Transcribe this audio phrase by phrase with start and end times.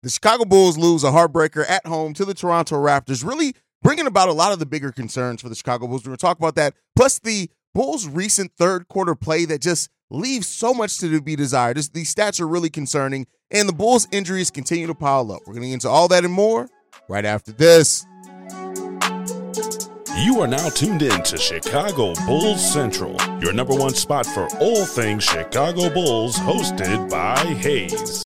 [0.00, 4.28] The Chicago Bulls lose a heartbreaker at home to the Toronto Raptors, really bringing about
[4.28, 6.02] a lot of the bigger concerns for the Chicago Bulls.
[6.02, 6.74] We're going to talk about that.
[6.94, 11.78] Plus, the Bulls' recent third quarter play that just leaves so much to be desired.
[11.92, 15.40] These stats are really concerning, and the Bulls' injuries continue to pile up.
[15.46, 16.68] We're going to get into all that and more
[17.08, 18.06] right after this.
[20.16, 24.84] You are now tuned in to Chicago Bulls Central, your number one spot for all
[24.84, 28.22] things Chicago Bulls, hosted by Haize.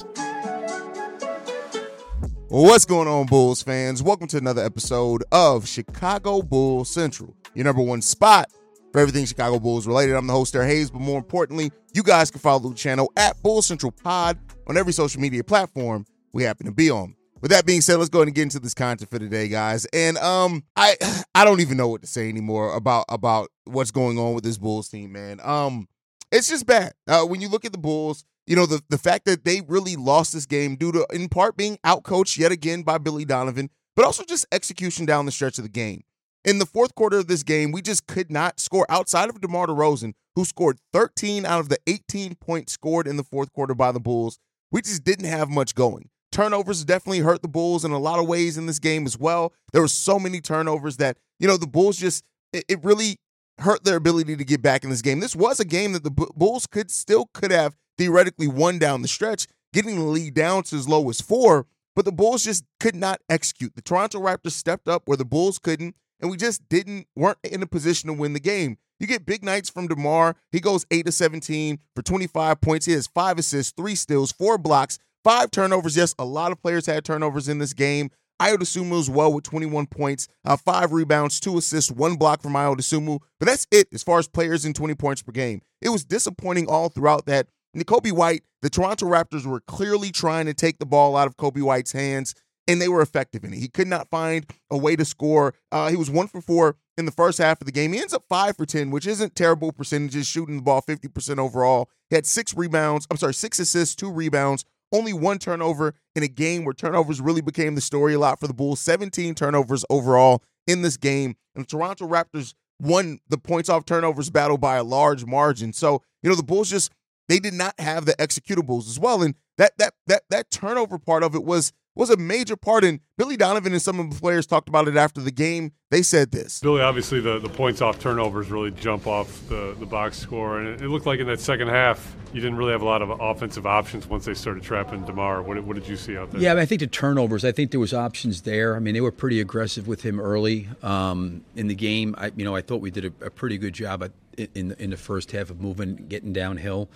[2.54, 4.02] What's going on, Bulls fans?
[4.02, 8.50] Welcome to another episode of Chicago Bulls Central, your number one spot
[8.92, 10.14] for everything Chicago Bulls related.
[10.14, 13.42] I'm the host there, Haize, but more importantly, you guys can follow the channel at
[13.42, 17.64] Bull Central Pod on every social media platform we happen to be on with that
[17.64, 19.86] being said, let's go ahead and get into this content for today, guys.
[19.86, 20.96] And um, I
[21.34, 24.58] I don't even know what to say anymore about about what's going on with this
[24.58, 25.40] Bulls team, man.
[25.42, 25.88] Um,
[26.30, 26.92] it's just bad.
[27.08, 29.96] Uh, when you look at the Bulls, you know the the fact that they really
[29.96, 34.04] lost this game due to in part being outcoached yet again by Billy Donovan, but
[34.04, 36.02] also just execution down the stretch of the game.
[36.44, 39.68] In the fourth quarter of this game, we just could not score outside of DeMar
[39.68, 43.92] DeRozan, who scored 13 out of the 18 points scored in the fourth quarter by
[43.92, 44.38] the Bulls.
[44.72, 46.08] We just didn't have much going.
[46.32, 49.52] Turnovers definitely hurt the Bulls in a lot of ways in this game as well.
[49.72, 53.18] There were so many turnovers that, you know, the Bulls just, it, it really
[53.58, 55.20] hurt their ability to get back in this game.
[55.20, 59.08] This was a game that the Bulls could still could have theoretically won down the
[59.08, 62.94] stretch, getting the lead down to as low as four, but the Bulls just could
[62.94, 63.74] not execute.
[63.74, 67.62] The Toronto Raptors stepped up where the Bulls couldn't, and we just didn't weren't in
[67.62, 68.78] a position to win the game.
[68.98, 70.36] You get big nights from DeMar.
[70.52, 72.86] He goes 8 to 17 for 25 points.
[72.86, 75.96] He has five assists, three steals, four blocks, Five turnovers.
[75.96, 78.10] Yes, a lot of players had turnovers in this game.
[78.40, 82.54] Ayo Dosunmu as well with 21 points, uh, five rebounds, two assists, one block from
[82.54, 83.20] Ayo Dosunmu.
[83.38, 85.62] But that's it as far as players in 20 points per game.
[85.80, 87.46] It was disappointing all throughout that.
[87.80, 91.62] Coby White, the Toronto Raptors were clearly trying to take the ball out of Coby
[91.62, 92.34] White's hands,
[92.68, 93.58] and they were effective in it.
[93.58, 95.54] He could not find a way to score.
[95.70, 97.92] Uh, he was one for four in the first half of the game.
[97.92, 101.88] He ends up five for 10, which isn't terrible percentages, shooting the ball 50% overall.
[102.10, 103.06] He had six rebounds.
[103.10, 107.40] I'm sorry, six assists, two rebounds, only one turnover in a game where turnovers really
[107.40, 108.80] became the story a lot for the Bulls.
[108.80, 111.34] 17 turnovers overall in this game.
[111.54, 115.72] And the Toronto Raptors won the points off turnovers battle by a large margin.
[115.72, 116.92] So, you know, the Bulls just
[117.28, 119.22] they did not have the executables as well.
[119.22, 122.84] And that that that that turnover part of it was was a major part.
[122.84, 125.72] in Billy Donovan and some of the players talked about it after the game.
[125.90, 126.60] They said this.
[126.60, 130.58] Billy, obviously, the, the points off turnovers really jump off the, the box score.
[130.58, 133.02] And it, it looked like in that second half, you didn't really have a lot
[133.02, 135.42] of offensive options once they started trapping DeMar.
[135.42, 136.40] What, what did you see out there?
[136.40, 138.74] Yeah, I, mean, I think the turnovers, I think there was options there.
[138.74, 142.14] I mean, they were pretty aggressive with him early um, in the game.
[142.16, 144.12] I, you know, I thought we did a, a pretty good job at,
[144.54, 146.88] in, in the first half of moving, getting downhill.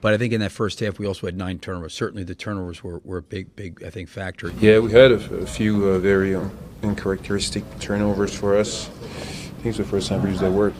[0.00, 1.92] But I think in that first half, we also had nine turnovers.
[1.92, 4.50] Certainly, the turnovers were, were a big, big, I think, factor.
[4.58, 6.50] Yeah, we had a, a few uh, very um,
[6.82, 8.88] uncharacteristic turnovers for us.
[8.88, 10.74] I think it's the first time we used that word.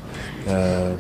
[0.47, 0.97] Uh,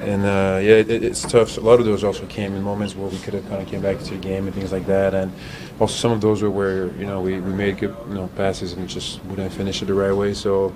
[0.00, 1.58] and uh, yeah, it, it's tough.
[1.58, 3.82] A lot of those also came in moments where we could have kind of came
[3.82, 5.12] back to the game and things like that.
[5.12, 5.32] And
[5.78, 8.72] also some of those were where you know we, we made good you know passes
[8.72, 10.34] and just wouldn't finish it the right way.
[10.34, 10.74] So.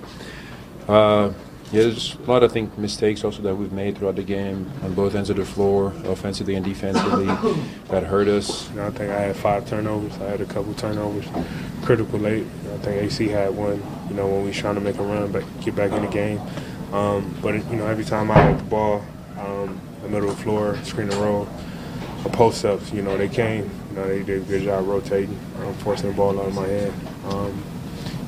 [1.73, 4.93] Yeah, there's a lot of think mistakes also that we've made throughout the game on
[4.93, 7.25] both ends of the floor, offensively and defensively,
[7.89, 8.69] that hurt us.
[8.69, 10.13] You know, I think I had five turnovers.
[10.21, 11.25] I had a couple turnovers,
[11.81, 12.45] critical late.
[12.45, 13.83] You know, I think AC had one.
[14.11, 16.11] You know, when we was trying to make a run, but get back in the
[16.11, 16.43] game.
[16.93, 19.03] Um, but you know, every time I had the ball,
[19.39, 21.49] um, the middle of the floor, screen and roll,
[22.23, 23.71] or post ups, you know, they came.
[23.89, 26.67] You know, they did a good job rotating, um, forcing the ball out of my
[26.67, 26.93] hand.
[27.29, 27.63] Um,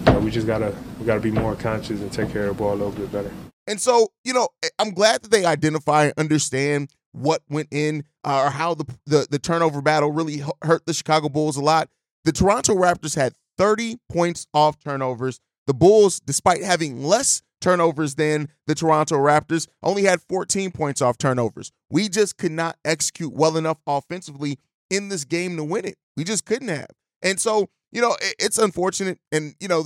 [0.04, 2.62] know, we just gotta we got to be more conscious and take care of the
[2.62, 3.30] ball a little bit better.
[3.66, 8.04] And so, you know, eh, I'm glad that they identify and understand what went in
[8.24, 11.88] uh, or how the, the the turnover battle really hurt the Chicago Bulls a lot.
[12.24, 15.40] The Toronto Raptors had 30 points off turnovers.
[15.66, 21.16] The Bulls, despite having less turnovers than the Toronto Raptors, only had 14 points off
[21.16, 21.72] turnovers.
[21.90, 24.58] We just could not execute well enough offensively
[24.90, 25.96] in this game to win it.
[26.16, 26.90] We just couldn't have.
[27.22, 29.18] And so, you know, it's unfortunate.
[29.32, 29.84] And, you know,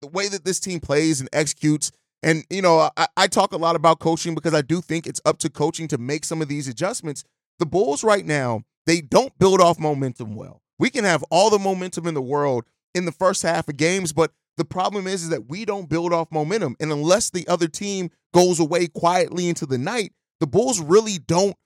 [0.00, 1.92] the way that this team plays and executes.
[2.22, 5.20] And, you know, I, I, talk a lot about coaching because I do think it's
[5.24, 7.24] up to coaching to make some of these adjustments.
[7.58, 10.62] The Bulls right now, they don't build off momentum well.
[10.78, 12.64] We can have all the momentum in the world
[12.94, 16.12] in the first half of games, but the problem is, is that we don't build
[16.12, 16.76] off momentum.
[16.80, 21.56] And unless the other team goes away quietly into the night, the Bulls really don't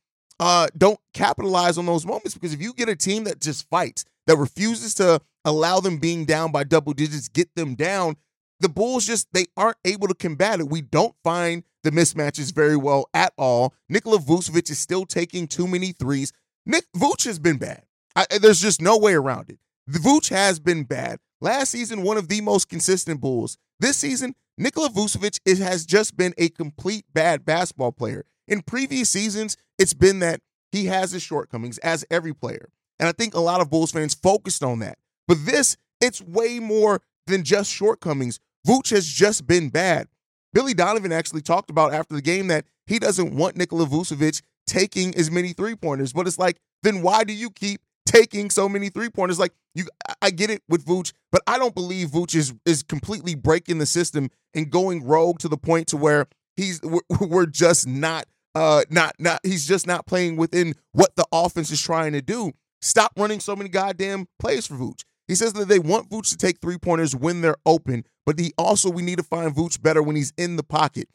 [0.40, 4.04] uh, don't capitalize on those moments because if you get a team that just fights,
[4.26, 8.16] that refuses to allow them being down by double digits, get them down.
[8.60, 10.68] The Bulls just they aren't able to combat it.
[10.68, 13.74] We don't find the mismatches very well at all.
[13.88, 16.32] Nikola Vucevic is still taking too many threes.
[16.64, 17.82] Nick Vuce has been bad.
[18.14, 19.58] I, there's just no way around it.
[19.86, 21.18] The Vooch has been bad.
[21.40, 23.58] Last season, one of the most consistent Bulls.
[23.80, 28.24] This season, Nikola Vucevic is, has just been a complete bad basketball player.
[28.46, 30.40] In previous seasons, it's been that
[30.70, 32.68] he has his shortcomings, as every player.
[32.98, 34.98] And I think a lot of Bulls fans focused on that.
[35.26, 38.38] But this, it's way more than just shortcomings.
[38.66, 40.08] Vooch has just been bad.
[40.52, 45.14] Billy Donovan actually talked about after the game that he doesn't want Nikola Vucevic taking
[45.16, 46.12] as many three pointers.
[46.12, 49.38] But it's like, then why do you keep taking so many three pointers?
[49.38, 49.86] Like you,
[50.20, 53.86] I get it with Vooch, but I don't believe Vooch is is completely breaking the
[53.86, 58.82] system and going rogue to the point to where he's we're, we're just not uh
[58.90, 62.52] not not he's just not playing within what the offense is trying to do.
[62.82, 65.04] Stop running so many goddamn plays for Vooch.
[65.28, 68.52] He says that they want Vooch to take three pointers when they're open, but he
[68.58, 71.08] also we need to find Vooch better when he's in the pocket.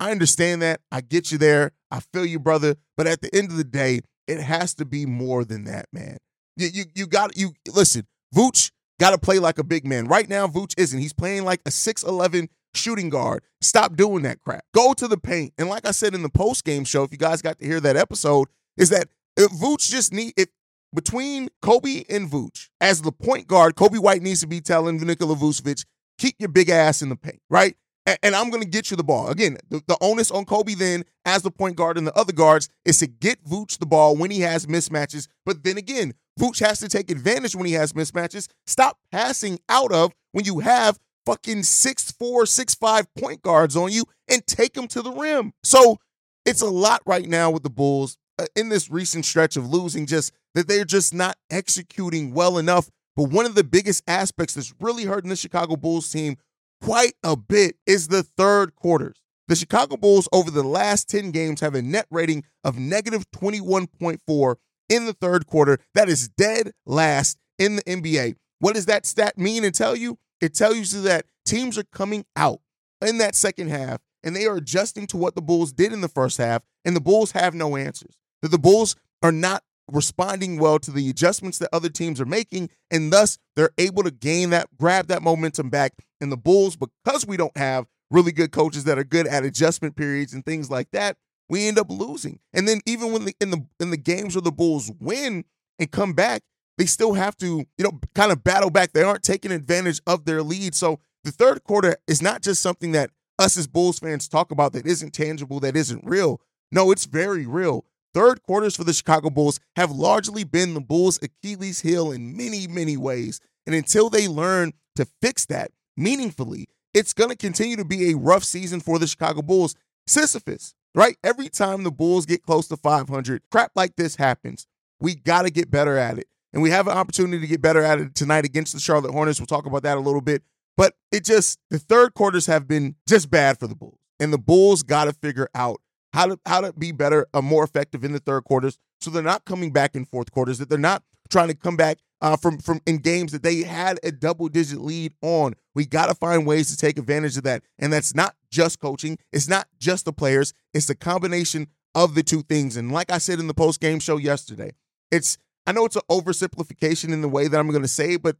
[0.00, 0.80] I understand that.
[0.92, 1.72] I get you there.
[1.90, 2.76] I feel you, brother.
[2.96, 6.18] But at the end of the day, it has to be more than that, man.
[6.56, 8.06] You you, you got you listen.
[8.34, 10.06] Vooch got to play like a big man.
[10.06, 10.98] Right now, Vooch isn't.
[10.98, 13.42] He's playing like a 6'11 shooting guard.
[13.60, 14.64] Stop doing that crap.
[14.74, 15.52] Go to the paint.
[15.56, 17.80] And like I said in the post game show, if you guys got to hear
[17.80, 20.48] that episode, is that if Vooch just need if
[20.94, 25.36] between Coby and Vooch as the point guard, Coby White needs to be telling Nikola
[25.36, 25.84] Vucevic,
[26.18, 27.76] keep your big ass in the paint, right?
[28.06, 29.28] And, and I'm going to get you the ball.
[29.28, 32.68] Again, the, the, onus on Coby then, as the point guard and the other guards,
[32.84, 35.28] is to get Vooch the ball when he has mismatches.
[35.44, 38.48] But then again, Vooch has to take advantage when he has mismatches.
[38.66, 43.92] Stop passing out of when you have fucking six four, six five point guards on
[43.92, 45.52] you and take them to the rim.
[45.62, 45.98] So
[46.46, 50.06] it's a lot right now with the Bulls Uh, in this recent stretch of losing,
[50.06, 52.88] just that they're just not executing well enough.
[53.16, 56.36] But one of the biggest aspects that's really hurting the Chicago Bulls team
[56.80, 59.16] quite a bit is the third quarters.
[59.48, 64.56] The Chicago Bulls over the last 10 games have a net rating of negative 21.4
[64.88, 65.78] in the third quarter.
[65.94, 68.36] That is dead last in the NBA.
[68.60, 70.18] What does that stat mean and tell you?
[70.40, 72.60] It tells you that teams are coming out
[73.00, 76.08] in that second half and they are adjusting to what the Bulls did in the
[76.08, 78.16] first half, and the Bulls have no answers.
[78.42, 82.70] That the Bulls are not responding well to the adjustments that other teams are making,
[82.90, 85.92] and thus they're able to gain that, grab that momentum back.
[86.20, 89.96] And the Bulls, because we don't have really good coaches that are good at adjustment
[89.96, 91.16] periods and things like that,
[91.48, 92.40] we end up losing.
[92.52, 95.44] And then even when the in the in the games where the Bulls win
[95.78, 96.42] and come back,
[96.76, 98.92] they still have to, you know, kind of battle back.
[98.92, 100.74] They aren't taking advantage of their lead.
[100.74, 104.72] So the third quarter is not just something that us as Bulls fans talk about
[104.72, 106.40] that isn't tangible, that isn't real.
[106.70, 107.84] No, it's very real.
[108.14, 112.66] Third quarters for the Chicago Bulls have largely been the Bulls' Achilles heel in many,
[112.66, 113.40] many ways.
[113.66, 118.16] And until they learn to fix that meaningfully, it's going to continue to be a
[118.16, 119.74] rough season for the Chicago Bulls.
[120.06, 121.16] Sisyphus, right?
[121.22, 124.66] Every time the Bulls get close to 500, crap like this happens.
[125.00, 126.26] We got to get better at it.
[126.52, 129.38] And we have an opportunity to get better at it tonight against the Charlotte Hornets.
[129.38, 130.42] We'll talk about that a little bit.
[130.78, 133.98] But it just, the third quarters have been just bad for the Bulls.
[134.18, 135.80] And the Bulls got to figure out
[136.12, 139.22] how to how to be better, uh, more effective in the third quarters, so they're
[139.22, 140.58] not coming back in fourth quarters.
[140.58, 143.98] That they're not trying to come back uh, from from in games that they had
[144.02, 145.54] a double digit lead on.
[145.74, 149.18] We got to find ways to take advantage of that, and that's not just coaching.
[149.32, 150.52] It's not just the players.
[150.74, 152.76] It's the combination of the two things.
[152.76, 154.72] And like I said in the post game show yesterday,
[155.10, 158.22] it's I know it's an oversimplification in the way that I'm going to say it,
[158.22, 158.36] but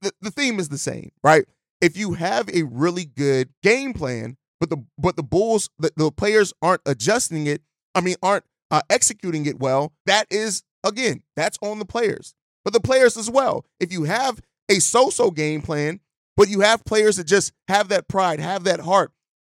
[0.00, 1.44] the, the theme is the same, right?
[1.80, 6.12] If you have a really good game plan but the but the Bulls, the, the
[6.12, 7.62] players aren't adjusting it.
[7.94, 9.92] I mean, aren't uh, executing it well.
[10.06, 13.64] That is again, that's on the players, but the players as well.
[13.80, 16.00] If you have a so-so game plan,
[16.36, 19.12] but you have players that just have that pride, have that heart,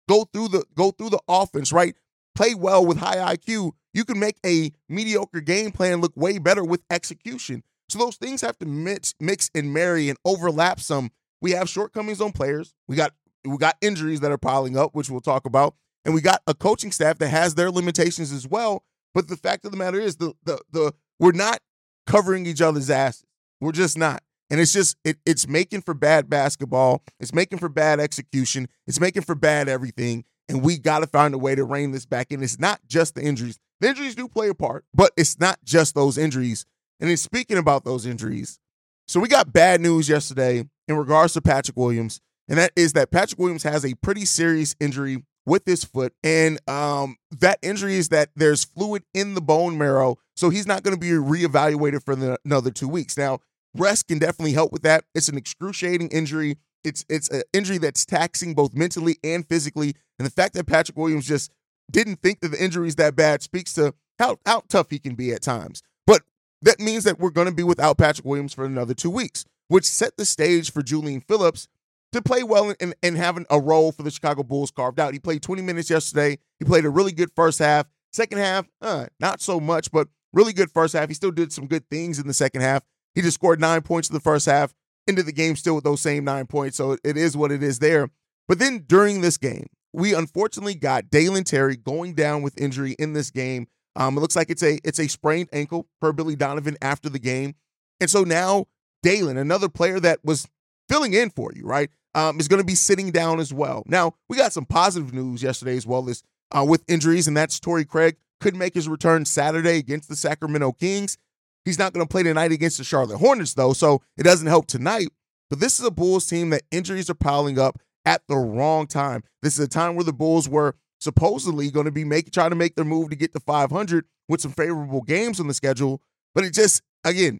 [0.09, 1.95] go through the go through the offense, right?
[2.35, 3.71] Play well with high IQ.
[3.93, 7.63] You can make a mediocre game plan look way better with execution.
[7.87, 11.11] So those things have to mix, mix and marry and overlap some.
[11.41, 12.73] We have shortcomings on players.
[12.87, 13.13] We got
[13.51, 16.53] we got injuries that are piling up, which we'll talk about, and we got a
[16.53, 18.83] coaching staff that has their limitations as well.
[19.13, 21.59] But the fact of the matter is, the the the we're not
[22.05, 23.25] covering each other's asses.
[23.61, 24.21] We're just not.
[24.49, 27.03] And it's just it, it's making for bad basketball.
[27.19, 28.67] It's making for bad execution.
[28.85, 30.23] It's making for bad everything.
[30.47, 32.43] And we got to find a way to rein this back in.
[32.43, 33.57] It's not just the injuries.
[33.81, 36.65] The injuries do play a part, but it's not just those injuries.
[36.99, 38.59] And then speaking about those injuries,
[39.07, 43.11] so we got bad news yesterday in regards to Patrick Williams and that is that
[43.11, 48.09] Patrick Williams has a pretty serious injury with his foot, and um, that injury is
[48.09, 52.15] that there's fluid in the bone marrow, so he's not going to be reevaluated for
[52.15, 53.15] the, another two weeks.
[53.17, 53.39] Now,
[53.75, 55.03] rest can definitely help with that.
[55.13, 56.57] It's an excruciating injury.
[56.83, 60.97] It's it's an injury that's taxing both mentally and physically, and the fact that Patrick
[60.97, 61.51] Williams just
[61.91, 65.13] didn't think that the injury is that bad speaks to how how tough he can
[65.13, 65.83] be at times.
[66.07, 66.23] But
[66.61, 69.45] that means that we're going to be without Patrick Williams for another two weeks.
[69.67, 71.67] which set the stage for Julian Phillips
[72.15, 75.13] to play well and, and having a role for the Chicago Bulls carved out.
[75.13, 76.37] He played 20 minutes yesterday.
[76.59, 77.87] He played a really good first half.
[78.13, 81.09] Second half, uh, not so much, but really good first half.
[81.09, 82.83] He still did some good things in the second half.
[83.13, 84.73] He just scored nine points in the first half,
[85.07, 86.77] into the game still with those same nine points.
[86.77, 88.09] So it is what it is there.
[88.47, 93.13] But then during this game, we unfortunately got Dalen Terry going down with injury in
[93.13, 93.67] this game.
[93.97, 97.19] Um, it looks like it's a it's a sprained ankle per Billy Donovan after the
[97.19, 97.55] game,
[98.01, 98.65] and so now
[99.03, 100.47] Dalen, another player that was
[100.89, 103.83] filling in for you, right, um, is going to be sitting down as well.
[103.85, 107.59] Now we got some positive news yesterday as well as uh, with injuries, and that's
[107.59, 111.17] Torrey Craig could make his return Saturday against the Sacramento Kings.
[111.65, 114.67] He's not going to play tonight against the Charlotte Hornets though, so it doesn't help
[114.67, 115.09] tonight.
[115.49, 119.23] But this is a Bulls team that injuries are piling up at the wrong time.
[119.41, 122.55] This is a time where the Bulls were supposedly going to be making trying to
[122.55, 126.01] make their move to get to 500 with some favorable games on the schedule.
[126.33, 127.39] But it just again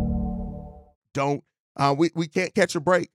[1.13, 1.43] don't.
[1.77, 3.09] Uh, we we can't catch a break.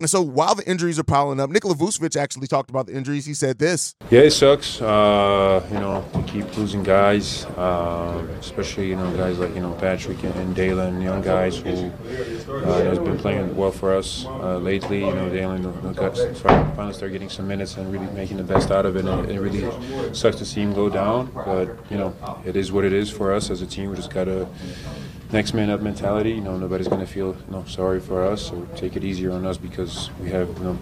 [0.00, 3.26] And so while the injuries are piling up, Nikola Vucevic actually talked about the injuries.
[3.26, 3.94] He said this.
[4.08, 4.80] Yeah, it sucks.
[4.80, 9.74] Uh, you know, to keep losing guys, uh, especially you know guys like you know
[9.74, 14.56] Patrick and, and Dalen, young guys who uh, has been playing well for us uh,
[14.56, 15.00] lately.
[15.00, 18.86] You know, Dalen got finally started getting some minutes and really making the best out
[18.86, 19.04] of it.
[19.04, 19.70] And it really
[20.14, 22.16] sucks to see him go down, but you know,
[22.46, 23.90] it is what it is for us as a team.
[23.90, 24.48] We just gotta
[25.32, 26.30] next man up mentality.
[26.32, 29.32] You know, nobody's going to feel you know, sorry for us or take it easier
[29.32, 30.78] on us because we have you know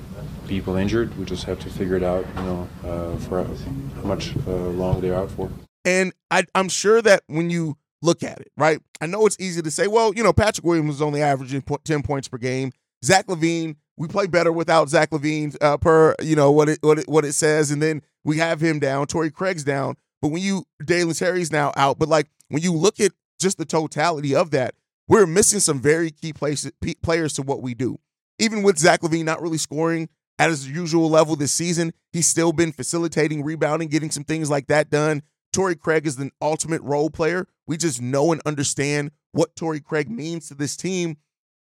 [0.46, 1.16] people injured.
[1.18, 2.26] We just have to figure it out.
[2.36, 5.50] You know, uh, for how much uh, long they're out for.
[5.84, 8.80] And I, I'm sure that when you look at it, right?
[9.00, 12.02] I know it's easy to say, well, you know, Patrick Williams was only averaging 10
[12.02, 12.72] points per game.
[13.04, 16.98] Zach LaVine, we play better without Zach LaVine uh, per, you know, what it, what
[16.98, 17.70] it what it says.
[17.70, 19.96] And then we have him down, Torrey Craig's down.
[20.20, 23.64] But when you Dalen Terry's now out, but like when you look at just the
[23.64, 24.74] totality of that,
[25.06, 27.98] we're missing some very key places, players to what we do.
[28.38, 32.52] Even with Zach LaVine not really scoring at his usual level this season, he's still
[32.52, 35.22] been facilitating, rebounding, getting some things like that done.
[35.52, 37.46] Torrey Craig is an ultimate role player.
[37.66, 41.16] We just know and understand what Torrey Craig means to this team.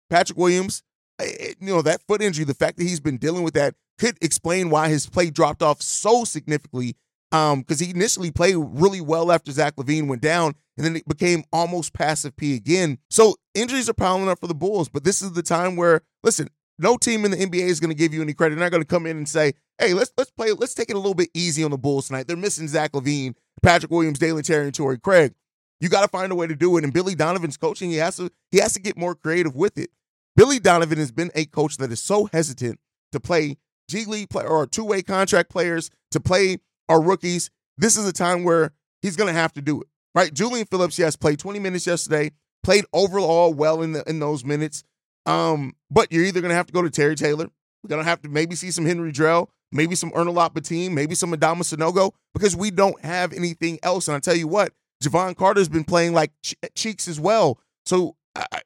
[0.09, 0.83] Patrick Williams,
[1.19, 3.75] eh, eh, you know, that foot injury, the fact that he's been dealing with that
[3.97, 6.95] could explain why his play dropped off so significantly.
[7.33, 11.07] Um, because he initially played really well after Zach LaVine went down, and then it
[11.07, 12.99] became almost passive P again.
[13.09, 16.49] So injuries are piling up for the Bulls, but this is the time where listen,
[16.79, 18.55] no team in the NBA is going to give you any credit.
[18.55, 20.95] They're not going to come in and say, "Hey, let's let's play, let's take it
[20.95, 24.43] a little bit easy on the Bulls tonight." They're missing Zach LaVine, Patrick Williams, Dalen
[24.43, 25.33] Terry, and Torrey Craig.
[25.79, 26.83] You got to find a way to do it.
[26.83, 29.89] And Billy Donovan's coaching, he has to he has to get more creative with it.
[30.35, 32.79] Billy Donovan has been a coach that is so hesitant
[33.11, 33.57] to play
[33.89, 37.49] G League play or two way contract players to play our rookies.
[37.77, 40.33] This is a time where he's going to have to do it right?
[40.33, 42.31] Julian Phillips, yes, played 20 minutes yesterday,
[42.63, 44.83] played overall well in the in those minutes.
[45.27, 47.47] Um, but you're either gonna have to go to Terry Taylor.
[47.83, 51.31] We're gonna have to maybe see some Henri Drell, maybe some Onuralp Bitim, maybe some
[51.33, 54.07] Adama Sanogo, because we don't have anything else.
[54.07, 56.31] And I tell you what, Jevon Carter's been playing like
[56.75, 57.59] cheeks as well.
[57.85, 58.15] So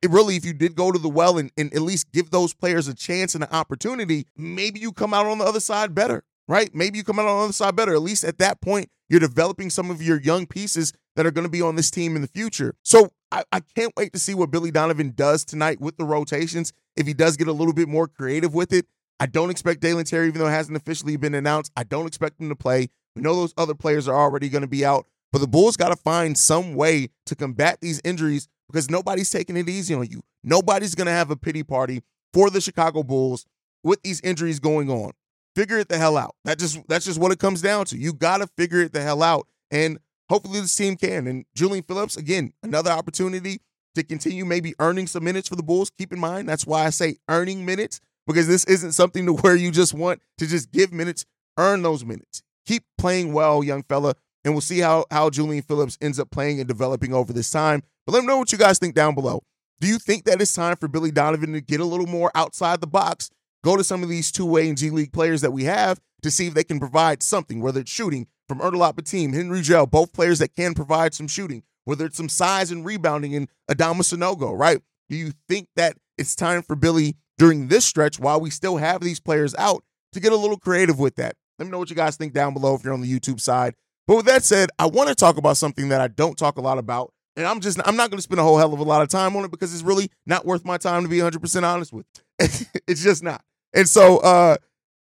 [0.07, 2.87] really, if you did go to the well and, and at least give those players
[2.87, 6.73] a chance and an opportunity, maybe you come out on the other side better, right?
[6.73, 7.93] Maybe you come out on the other side better.
[7.93, 11.45] At least at that point, you're developing some of your young pieces that are going
[11.45, 12.75] to be on this team in the future.
[12.83, 16.71] So I, I, can't wait to see what Billy Donovan does tonight with the rotations.
[16.95, 18.85] If he does get a little bit more creative with it,
[19.19, 22.39] I don't expect Dalen Terry, even though it hasn't officially been announced, I don't expect
[22.39, 22.89] him to play.
[23.15, 25.05] We know those other players are already going to be out.
[25.31, 29.57] But the Bulls got to find some way to combat these injuries because nobody's taking
[29.57, 30.21] it easy on you.
[30.43, 32.01] Nobody's going to have a pity party
[32.33, 33.45] for the Chicago Bulls
[33.83, 35.11] with these injuries going on.
[35.55, 36.35] Figure it the hell out.
[36.45, 37.97] That just that's just what it comes down to.
[37.97, 41.27] You got to figure it the hell out and hopefully this team can.
[41.27, 43.59] And Julian Phillips again, another opportunity
[43.95, 45.91] to continue maybe earning some minutes for the Bulls.
[45.97, 49.55] Keep in mind that's why I say earning minutes because this isn't something to where
[49.55, 51.25] you just want to just give minutes,
[51.57, 52.41] earn those minutes.
[52.65, 54.15] Keep playing well, young fella,
[54.45, 57.83] and we'll see how how Julian Phillips ends up playing and developing over this time.
[58.05, 59.43] But let me know what you guys think down below.
[59.79, 62.81] Do you think that it's time for Billy Donovan to get a little more outside
[62.81, 63.31] the box?
[63.63, 66.47] Go to some of these two-way and G League players that we have to see
[66.47, 70.39] if they can provide something, whether it's shooting from Erdelat Batim, Henri Drell, both players
[70.39, 74.81] that can provide some shooting, whether it's some size and rebounding in Adama Sanogo, right?
[75.09, 79.01] Do you think that it's time for Billy during this stretch while we still have
[79.01, 81.35] these players out to get a little creative with that?
[81.59, 83.75] Let me know what you guys think down below if you're on the YouTube side.
[84.07, 86.61] But with that said, I want to talk about something that I don't talk a
[86.61, 87.13] lot about.
[87.35, 89.07] And I'm just I'm not going to spend a whole hell of a lot of
[89.07, 92.05] time on it because it's really not worth my time to be 100% honest with.
[92.39, 93.41] it's just not.
[93.73, 94.57] And so uh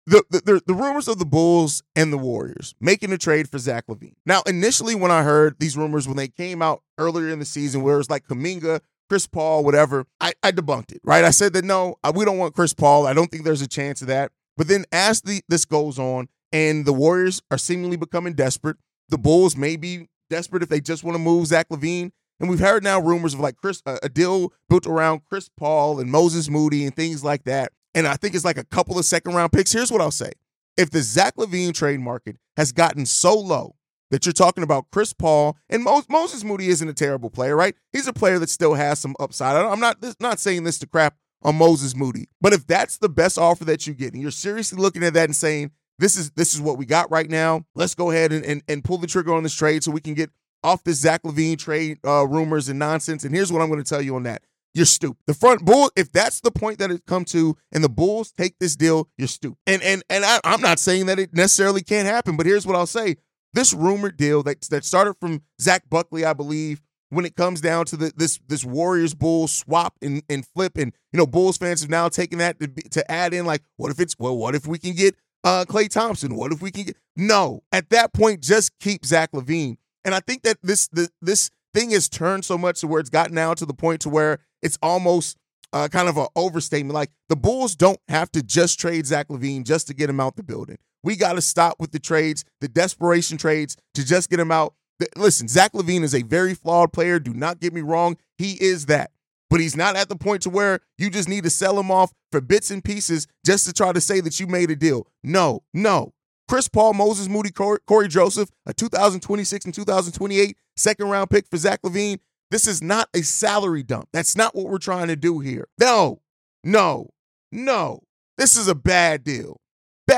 [0.08, 3.87] the, the, the rumors of the Bulls and the Warriors making a trade for Zach
[3.88, 4.14] LaVine.
[4.25, 7.82] Now, initially, when I heard these rumors when they came out earlier in the season,
[7.82, 11.02] where it was like Kuminga, Chris Paul, whatever, I, I debunked it.
[11.04, 11.25] Right?
[11.25, 13.06] I said that no, we don't want Chris Paul.
[13.06, 14.32] I don't think there's a chance of that.
[14.56, 18.78] But then, as the this goes on, and the Warriors are seemingly becoming desperate,
[19.10, 22.12] the Bulls may be desperate if they just want to move Zach LaVine.
[22.40, 26.00] And we've heard now rumors of like Chris, uh, a deal built around Chris Paul
[26.00, 29.04] and Moses Moody and things like that and I think it's like a couple of
[29.04, 29.72] second round picks.
[29.72, 30.30] Here's what I'll say.
[30.76, 33.74] If the Zach LaVine trade market has gotten so low
[34.12, 37.74] that you're talking about Chris Paul and Mo- Moses Moody isn't a terrible player, right?
[37.92, 39.56] He's a player that still has some upside.
[39.56, 43.36] I'm not not saying this to crap on Moses Moody, but if that's the best
[43.36, 46.54] offer that you get, and you're seriously looking at that and saying this is this
[46.54, 49.34] is what we got right now, let's go ahead and and, and pull the trigger
[49.34, 50.30] on this trade so we can get
[50.62, 53.24] off this Zach LaVine trade uh, rumors and nonsense.
[53.24, 54.42] And here's what I'm going to tell you on that:
[54.75, 55.18] you're stupid.
[55.26, 58.59] The front bull, if that's the point that it come to, and the Bulls take
[58.59, 59.59] this deal, you're stupid.
[59.66, 62.76] And and and I, I'm not saying that it necessarily can't happen, but here's what
[62.76, 63.16] I'll say:
[63.54, 67.87] this rumored deal that that started from Zach Buckley, I believe, when it comes down
[67.87, 71.81] to the, this this Warriors Bulls swap and, and flip, and you know Bulls fans
[71.81, 74.66] have now taken that to, to add in like, what if it's well, what if
[74.66, 76.37] we can get uh Klay Thompson?
[76.37, 77.62] What if we can get no?
[77.72, 79.78] At that point, just keep Zach LaVine.
[80.04, 83.11] And I think that this the, this thing has turned so much to where it's
[83.11, 85.37] gotten now to the point to where it's almost
[85.73, 86.94] uh, kind of an overstatement.
[86.94, 90.37] Like the Bulls don't have to just trade Zach LaVine just to get him out
[90.37, 90.79] the building.
[91.03, 94.75] We got to stop with the trades, the desperation trades to just get him out.
[95.16, 97.18] Listen, Zach LaVine is a very flawed player.
[97.18, 98.16] Do not get me wrong.
[98.37, 99.12] He is that.
[99.51, 102.12] But he's not at the point to where you just need to sell him off
[102.31, 105.07] for bits and pieces just to try to say that you made a deal.
[105.23, 106.12] No, no.
[106.49, 111.81] Chris Paul, Moses Moody, Cory Joseph, a 2026 and 2028 second round pick for Zach
[111.83, 112.18] LaVine.
[112.50, 114.08] This is not a salary dump.
[114.12, 115.68] That's not what we're trying to do here.
[115.78, 116.20] No,
[116.64, 117.11] no,
[117.52, 118.00] no.
[118.38, 119.61] This is a bad deal.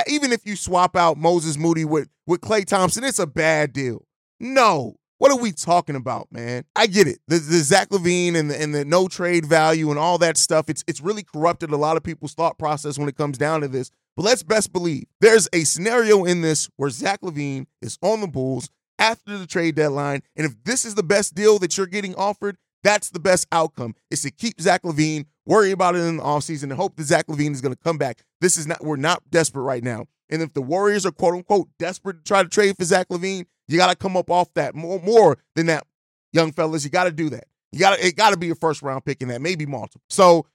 [0.07, 4.07] Even if you swap out Moses Moody with, with Klay Thompson, it's a bad deal.
[4.39, 4.97] No.
[5.19, 6.65] What are we talking about, man?
[6.75, 7.19] I get it.
[7.29, 10.71] The, the Zach LaVine and the, and the no trade value and all that stuff,
[10.71, 13.69] it's, it's really corrupted a lot of people's thought process when it comes down to
[13.69, 13.91] this.
[14.17, 18.29] But let's best believe there's a scenario in this where Zach LaVine is on the
[18.29, 20.23] Bulls after the trade deadline.
[20.37, 23.95] And if this is the best deal that you're getting offered, that's the best outcome
[24.11, 27.27] is to keep Zach LaVine, worry about it in the offseason, and hope that Zach
[27.27, 28.23] LaVine is going to come back.
[28.41, 30.07] This is not, we're not desperate right now.
[30.31, 33.47] And if the Warriors are quote unquote desperate to try to trade for Zach LaVine,
[33.69, 35.85] you got to come up off that more, more than that,
[36.33, 36.85] young fellas.
[36.85, 37.45] You got to do that.
[37.73, 40.03] You got to, it got to be a first round pick in that, maybe multiple.
[40.09, 40.47] So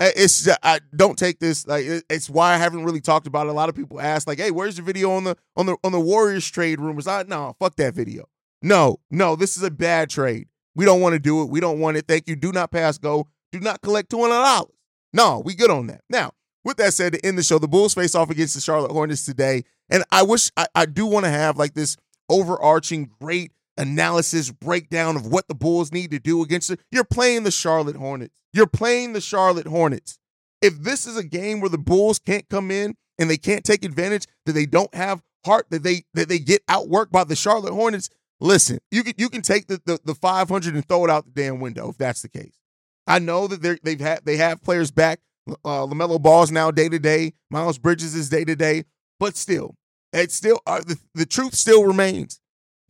[0.00, 3.50] it's I don't take this like it's why I haven't really talked about it.
[3.50, 5.92] A lot of people ask like, "Hey, where's the video on the on the on
[5.92, 8.28] the Warriors trade rumors?" I no, fuck that video.
[8.62, 10.48] No, no, this is a bad trade.
[10.74, 11.50] We don't want to do it.
[11.50, 12.06] We don't want it.
[12.08, 12.36] Thank you.
[12.36, 13.28] Do not pass go.
[13.52, 14.72] Do not collect two hundred dollars.
[15.12, 16.02] No, we good on that.
[16.08, 16.32] Now,
[16.64, 19.24] with that said, to end the show, the Bulls face off against the Charlotte Hornets
[19.24, 21.96] today, and I wish I, I do want to have like this
[22.28, 26.80] overarching great analysis breakdown of what the Bulls need to do against it.
[26.90, 28.34] You're playing the Charlotte Hornets.
[28.52, 30.18] You're playing the Charlotte Hornets.
[30.60, 33.84] If this is a game where the Bulls can't come in and they can't take
[33.84, 37.72] advantage, that they don't have heart, that they that they get outworked by the Charlotte
[37.72, 41.24] Hornets, listen, you can you can take the the, the 500 and throw it out
[41.24, 42.58] the damn window if that's the case.
[43.06, 45.20] I know that they they've had they have players back.
[45.64, 47.32] Uh, LaMelo Ball's now day to day.
[47.50, 48.84] Miles Bridges is day to day,
[49.18, 49.74] but still,
[50.12, 52.40] it's still uh, the, the truth still remains.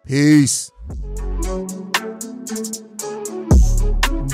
[0.07, 0.70] Peace.